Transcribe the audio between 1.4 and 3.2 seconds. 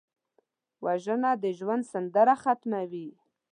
د ژوند سندره ختموي